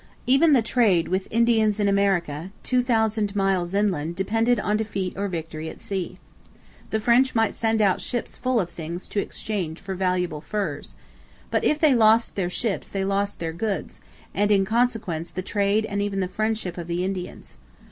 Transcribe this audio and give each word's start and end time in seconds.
Even 0.25 0.53
the 0.53 0.63
trade 0.63 1.09
with 1.09 1.27
Indians 1.29 1.79
in 1.79 1.87
America, 1.87 2.49
two 2.63 2.81
thousand 2.81 3.35
miles 3.35 3.75
inland, 3.75 4.15
depended 4.15 4.59
on 4.59 4.75
defeat 4.75 5.13
or 5.15 5.27
victory 5.27 5.69
at 5.69 5.83
sea. 5.83 6.17
The 6.89 6.99
French 6.99 7.35
might 7.35 7.55
send 7.55 7.83
out 7.83 8.01
ships 8.01 8.35
full 8.35 8.59
of 8.59 8.71
things 8.71 9.07
to 9.09 9.19
exchange 9.19 9.79
for 9.79 9.93
valuable 9.93 10.41
furs. 10.41 10.95
But 11.51 11.63
if 11.63 11.77
they 11.77 11.93
lost 11.93 12.33
their 12.33 12.49
ships 12.49 12.89
they 12.89 13.05
lost 13.05 13.37
their 13.37 13.53
goods, 13.53 14.01
and 14.33 14.49
in 14.51 14.65
consequence 14.65 15.29
the 15.29 15.43
trade 15.43 15.85
and 15.85 16.01
even 16.01 16.19
the 16.19 16.27
friendship 16.27 16.79
of 16.79 16.87
the 16.87 17.05
Indians. 17.05 17.57